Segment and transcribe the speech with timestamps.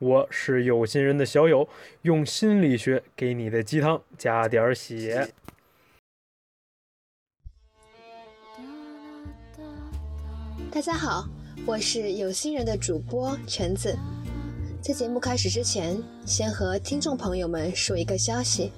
[0.00, 1.68] 我是有心人的小友，
[2.02, 5.32] 用心理学给你的鸡汤加点血。
[10.72, 11.28] 大家好，
[11.64, 13.96] 我是有心人的主播橙子。
[14.82, 18.72] 在节目开始之前，先和听众朋友们说一个消息：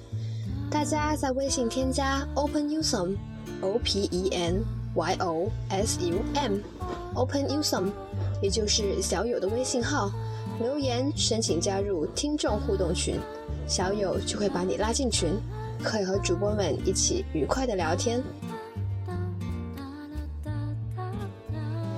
[0.69, 7.91] 大家在微信添加 OpenUsum，O P E N Y O S U M，OpenUsum，
[8.39, 10.11] 也就是小友的微信号。
[10.59, 13.19] 留言申请加入听众互动群，
[13.67, 15.29] 小友就会把你拉进群，
[15.83, 18.23] 可以和主播们一起愉快的聊天。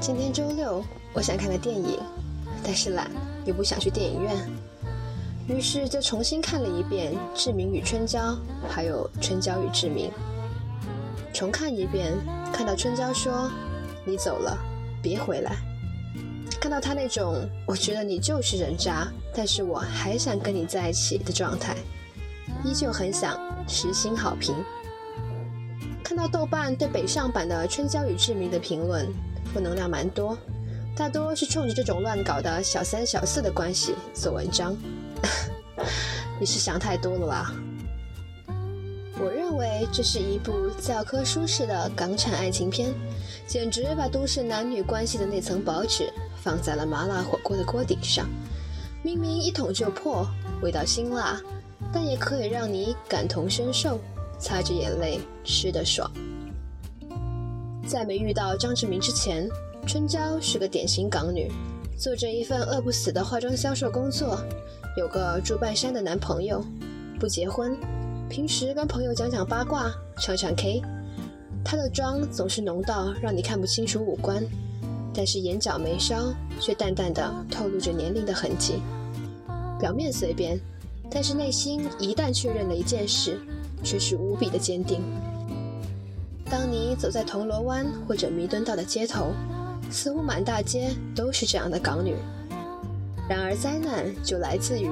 [0.02, 2.00] 今天周六，我想看个电影，
[2.62, 3.10] 但是懒，
[3.46, 4.36] 又不想去电影院，
[5.48, 8.20] 于是就重新看了一遍《志明与春娇》，
[8.68, 10.10] 还有《春娇与志明》。
[11.34, 12.14] 重看一遍，
[12.52, 13.50] 看到春娇说
[14.04, 14.58] ：“你走了，
[15.02, 15.56] 别回来。”
[16.60, 21.76] 看到他那种我觉得你就是人渣，但是我还想跟你在一起的状态，
[22.66, 24.54] 依旧很想实心好评。
[26.04, 29.08] 看到豆瓣对北上版的《春娇与志明》的评论，
[29.54, 30.38] 负能量蛮多，
[30.96, 34.76] 大多是冲着这种乱搞的小三小四的关系做文章。
[36.40, 37.54] 你是想太多了吧！
[39.22, 42.94] 我认为这是一部教科书式的港产爱情片，
[43.48, 46.12] 简直把都市男女关系的那层薄纸。
[46.42, 48.28] 放在了麻辣火锅的锅底上，
[49.04, 50.28] 明明一捅就破，
[50.62, 51.40] 味道辛辣，
[51.94, 54.00] 但也可以让你感同身受，
[54.40, 56.10] 擦着眼泪吃得爽。
[57.88, 59.50] 在没遇到张志明之前，
[59.88, 61.52] 春娇是个典型港女，
[61.98, 64.40] 做着一份饿不死的化妆销售工作，
[64.98, 66.64] 有个住半山的男朋友，
[67.20, 67.76] 不结婚，
[68.30, 70.82] 平时跟朋友讲讲八卦，唱唱 K。
[71.66, 74.44] 她的妆总是浓到让你看不清楚五官。
[75.14, 78.82] 但是眼角眉梢却淡淡的透露着年龄的痕迹，
[79.80, 80.60] 表面随便，
[81.10, 83.40] 但是内心一旦确认了一件事，
[83.84, 85.02] 却是无比的坚定。
[86.50, 89.34] 当你走在铜锣湾或者弥敦道的街头，
[89.92, 92.16] 似乎满大街都是这样的港女。
[93.28, 94.90] 然而灾难就来自于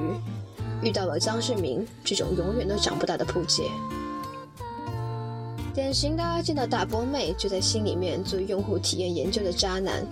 [0.82, 3.64] 遇到了张志明这种永远都长不大的扑街。
[5.78, 10.04] 典型的见到大波妹就在心里面做用户体验研究的渣男，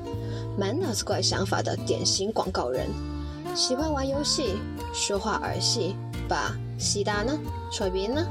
[0.57, 2.87] 满脑子怪想法的典型广告人，
[3.53, 4.61] 喜欢玩游戏，
[4.95, 5.97] 说话儿戏，
[6.29, 7.37] 把西大呢、
[7.73, 8.25] 臭逼呢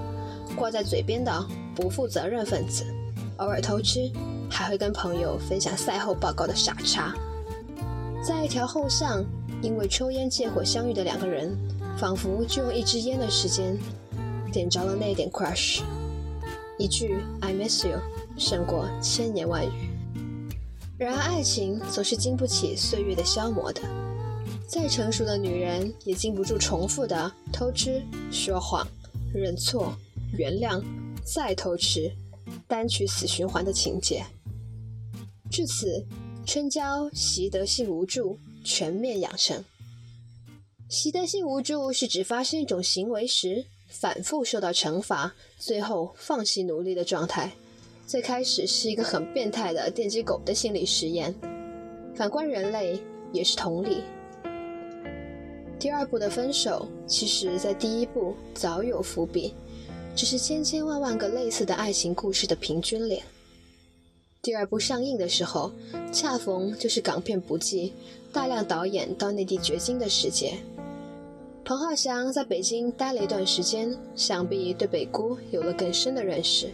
[0.55, 2.85] 挂在嘴边的不负责任分子，
[3.35, 4.09] 偶尔偷吃，
[4.49, 7.13] 还会跟朋友分享赛后报告的傻叉，
[8.25, 9.21] 在一条后巷，
[9.61, 11.53] 因为抽烟借火相遇的两个人，
[11.97, 13.77] 仿佛就用一支烟的时间，
[14.53, 15.81] 点着了那点 crush。
[16.77, 17.99] 一句 "I miss you"
[18.37, 19.89] 胜过千言万语。
[20.97, 23.81] 然而，爱情总是经不起岁月的消磨的。
[24.67, 28.85] 再成熟的女人也经不住重复的偷吃、说谎、
[29.33, 29.95] 认错、
[30.33, 30.83] 原谅、
[31.23, 32.11] 再偷吃，
[32.67, 34.25] 单曲死循环的情节。
[35.51, 36.05] 至此，
[36.45, 39.63] 春娇习得性无助，全面养成。
[40.89, 43.65] 习得性无助是指发生一种行为时。
[43.97, 47.51] 反复受到惩罚，最后放弃努力的状态。
[48.05, 51.33] 最开始是一个很变态的电击狗的心理实验。
[52.13, 52.99] 反观人类，
[53.31, 54.03] 也是同理。
[55.79, 59.53] 第二部的分手，其实在第一部早有伏笔，
[60.15, 63.23] 只是千千万万个类似的爱情故事的平均脸。
[64.41, 65.71] 第二部上映的时候，
[66.11, 67.93] 恰逢就是港片不济，
[68.31, 70.53] 大量导演到内地掘金的时节。
[71.65, 76.69] 彭浩翔在北京待了一段时间，想必对北姑有了更深的认识。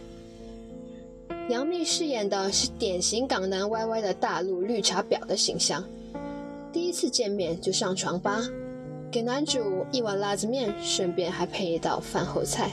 [1.48, 5.82] 杨幂饰演的是典型港男歪歪的大陆绿茶婊的形象，
[6.74, 8.42] 第一次见面就上床吧，
[9.10, 12.70] 给男主一碗辣子面，顺便还配一道饭后菜，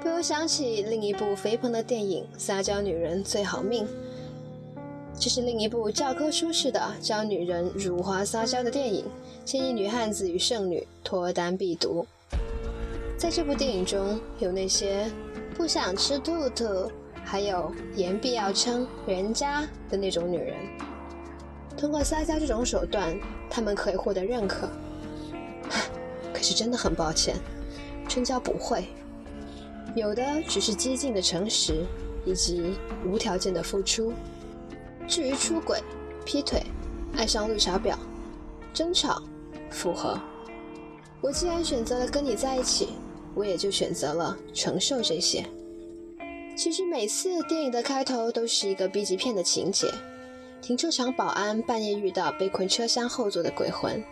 [0.00, 3.84] 不由想起另一部肥鹏的电影《撒娇女人最好命》，
[5.18, 9.04] 这是另一部教科书式的教女人如何撒娇的电影。
[9.44, 12.06] 建议女汉子与剩女脱单必读。
[13.16, 15.10] 在这部电影中有那些
[15.54, 16.90] 不想吃兔兔，
[17.22, 20.56] 还有言必要称人家的那种女人。
[21.76, 23.14] 通过撒娇这种手段，
[23.50, 24.68] 她们可以获得认可
[26.32, 26.42] 可。
[26.42, 27.36] 是真的很抱歉，
[28.08, 28.84] 春娇不会。
[29.94, 31.84] 有的只是激进的诚实，
[32.24, 32.74] 以及
[33.06, 34.12] 无条件的付出。
[35.06, 35.82] 至于出轨、
[36.24, 36.62] 劈腿、
[37.16, 37.96] 爱上绿茶婊、
[38.72, 39.22] 争吵、
[39.70, 40.18] 复合，
[41.20, 42.90] 我既然选择了跟你在一起，
[43.34, 45.44] 我也就选择了承受这些。
[46.56, 49.92] 其实每次电影的开头都是一个 B 级片的情节：
[50.62, 54.02] 停车场保安半夜遇到被困车厢后座的鬼魂，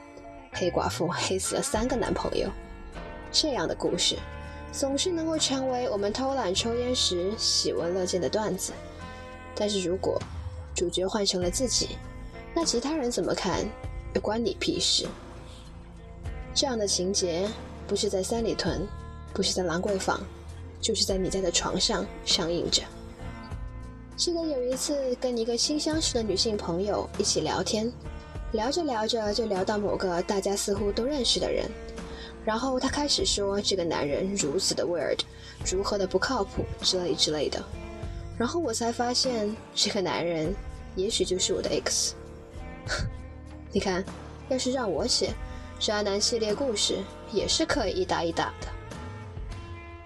[0.53, 2.49] 黑寡妇黑死了三个男朋友。
[3.31, 4.17] 这样的故事
[4.73, 8.73] 总是能够成为我们偷懒抽烟时喜闻乐见的段子。
[9.55, 10.21] 但是如果
[10.75, 11.97] 主角换成了自己，
[12.55, 13.65] 那其他人怎么看
[14.15, 15.07] 又关你屁事。
[16.55, 17.49] 这样的情节
[17.87, 18.87] 不是在三里屯，
[19.33, 20.21] 不是在兰桂坊。
[20.83, 22.83] 就是在你家的床上上映着。
[24.17, 27.89] 记得有一次跟一个新相识的女性朋友一起聊天，
[28.51, 31.71] 聊着聊着就聊到某个大家似乎都认识的人，
[32.45, 35.21] 然后她开始说这个男人如此的 weird，
[35.65, 37.65] 如何的不靠谱之类之类的，
[38.39, 40.55] 然后我才发现这个男人
[40.97, 42.15] 也许就是我的 X。
[43.71, 44.05] 你看，
[44.49, 45.33] 要是让我写
[45.79, 46.99] 渣男系列故事，
[47.33, 48.69] 也是可以一打一打的。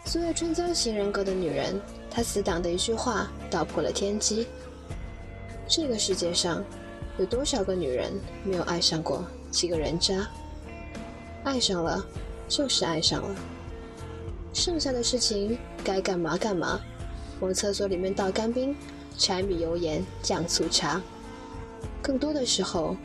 [0.05, 1.81] 作为春娇型人格的女人，
[2.11, 4.47] 她死党的一句话道破了天机。
[5.67, 6.63] 这个世界上，
[7.19, 8.13] 有多少个女人
[8.45, 10.29] 没有爱上过几个人渣？
[11.43, 12.05] 爱上了，
[12.49, 13.35] 就是爱上了。
[14.53, 16.81] 剩下的事情该干嘛干嘛，
[17.41, 18.75] 往厕所里面倒干冰，
[19.19, 21.01] 柴米油盐酱醋茶。
[22.03, 22.97] 更多的时候，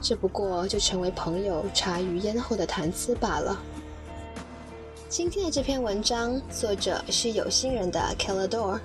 [0.00, 3.60] 这不过就成为朋友茶余烟后的谈资罢了。
[5.08, 8.80] 今天的这篇文章作者是有心人的 Kelador，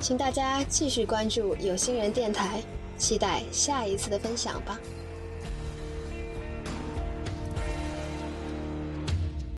[0.00, 2.62] 请大家继续关注有心人电台，
[2.96, 4.78] 期待下一次的分享吧。